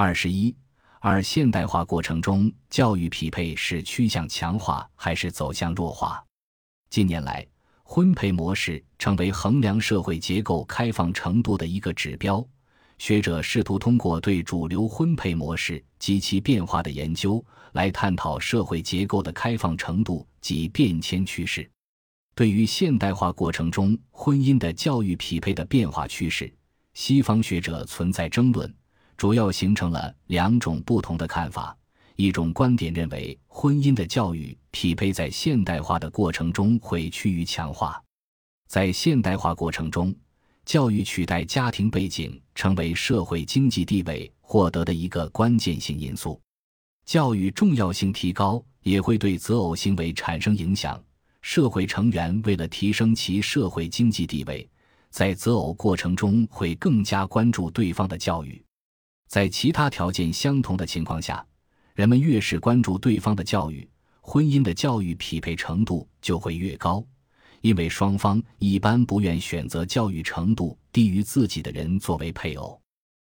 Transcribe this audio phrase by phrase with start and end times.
[0.00, 0.54] 二十一
[1.00, 6.24] 二现代化过程中，教育匹配是趋向强化还是走向弱化？
[6.88, 7.44] 近年来，
[7.82, 12.46] 婚配模式成为衡量社会结构开放程度的一个指标。
[12.98, 21.68] 学者试图通过对主流婚配模式及其变化的研究，来探讨社会结构的开放程度及变迁趋势。
[22.36, 26.54] 对于现代化过程中婚姻的教育匹配的变化趋势，
[26.94, 28.72] 西方学者存在争论，
[29.18, 31.76] 主要形成了两种不同的看法。
[32.14, 38.02] 一种观点认为，婚姻的教育匹配在现代化的过程中会趋于强化，
[38.68, 40.14] 在现代化过程中。
[40.64, 46.38] 教育取代家庭背景，成为社会经济地位获得的一个关键性因素。
[47.06, 51.02] 教育重要性提高，也会对择偶行为产生影响。
[51.40, 54.68] 社会成员为了提升其社会经济地位，
[55.08, 58.62] 在择偶过程中会更加关注对方的教育。
[59.28, 61.46] 在其他条件相同的情况下，
[61.94, 63.88] 人们越是关注对方的教育，
[64.22, 67.04] 婚姻的教育匹配程度就会越高。
[67.60, 72.80] 因为双方一般不愿选择教育程度低于自己的人作为配偶。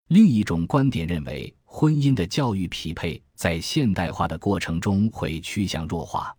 [0.08, 6.34] 另一种观点认为，婚姻的教育匹配在现代化的过程中会趋向弱化，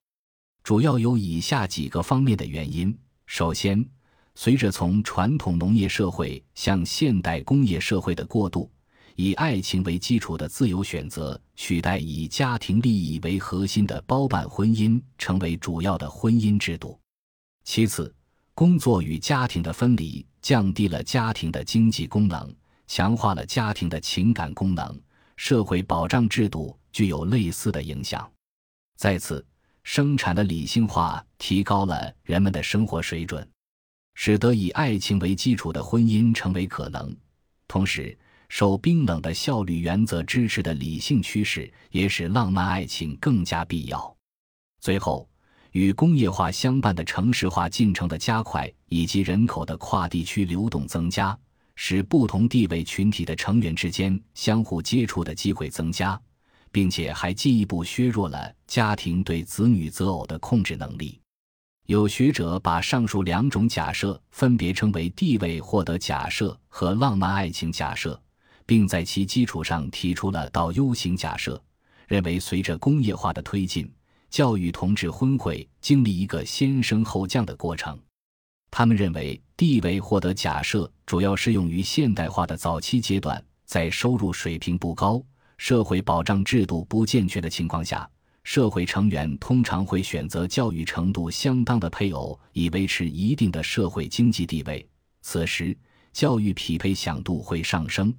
[0.64, 3.86] 主要有以下几个方面的原因：首先，
[4.34, 8.72] 随着从传统农业社会向现代工业社会的过渡，
[9.16, 17.00] 以爱情为基础的自由选择取代以家庭利益为核心的包办婚姻，成为主要的婚姻制度。
[17.64, 18.14] 其次，
[18.54, 22.54] 工作与家庭的分离降低了家庭的经济功能，
[22.88, 25.02] 强化了家庭的情感功能。
[25.36, 28.30] 社会保障制度具有类似的影响。
[28.96, 29.44] 再次，
[29.84, 33.46] 生产的理性化提高了人们的生活水准，
[34.14, 37.16] 使得以爱情为基础的婚姻成为可能。
[37.68, 38.16] 同时，
[38.56, 44.16] 受冰冷的效率原则支持的理性趋势也使浪漫爱情更加必要。
[44.80, 45.28] 最后。
[45.72, 51.36] 与工业化相伴的城市化进程的加快，以及人口的跨地区流动增加，
[51.74, 56.22] 使不同地位群体的成员之间相互接触的机会增加，
[56.72, 61.20] 并且还进一步削弱了家庭对子女择偶的控制能力。
[61.88, 68.22] 有学者把上述两种假设分别称为地位获得假设和浪漫爱情假设，
[68.66, 71.62] 并在其基础上提出了倒 U 型假设，
[72.08, 73.92] 认为随着工业化的推进。
[74.30, 78.00] 教育同志婚会经历一个先升后降的过程。
[78.72, 85.24] 他们认为，地位获得假设主要适用于现代化的早期阶段，在收入水平不高、
[85.60, 88.10] 社会保障制度不健全的情况下，
[88.44, 94.84] 社会成员通常会选择教育程度相当的配偶，以维持一定的社会经济地位。
[95.22, 95.78] 此时，
[96.12, 98.12] 教育匹配响度会上升。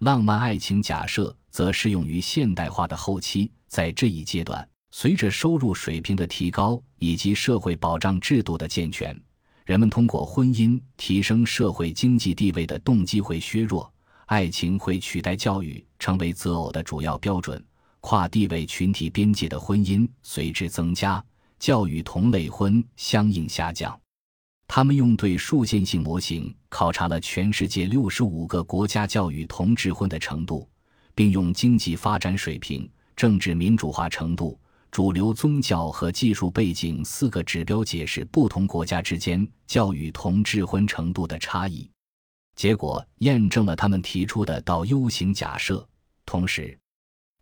[0.00, 4.66] 浪漫爱情假设则适用于现代化的后期，在这一阶段。
[4.92, 9.14] 随着收入水平的提高以及社会保障制度的健全，
[9.66, 13.92] 人们通过婚姻提升社会经济地位的动机会削弱，
[14.24, 17.62] 爱情会取代教育成为择偶的主要标准，
[18.00, 21.22] 跨地位群体边界的婚姻随之增加，
[21.58, 24.00] 教育同类婚相应下降。
[24.72, 30.70] 他们用对数线性模型考察了全世界六十五个国家教育同质婚的程度，
[31.12, 34.56] 并用经济发展水平、政治民主化程度。
[34.92, 41.90] 主流宗教和技术背景四个指标解释不同国家之间教育同质婚程度的差异，
[42.54, 45.84] 结果验证了他们提出的倒 U 型假设。
[46.24, 46.78] 同时，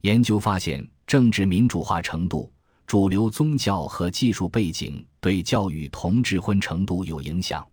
[0.00, 2.50] 研究发现政治民主化程度、
[2.88, 7.68] 主流宗教和技术背景对教育同质婚程度有影响。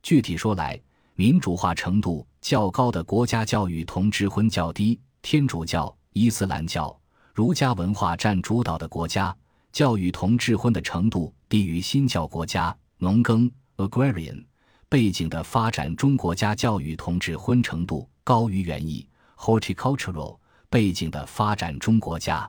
[0.00, 0.80] 具体说来，
[1.16, 6.96] 民主化程度较高的国家教育同质婚较低，天主教、伊斯兰教。
[7.34, 9.36] 儒家文化占主导的国家，
[9.72, 14.40] 教育同质婚的程度低于新教国家农耕 （agrarian）
[14.88, 19.04] 背景的发展中国家，教育同质婚程度高于园艺
[19.36, 20.38] （horticultural）
[20.70, 22.48] 背景的发展中国家。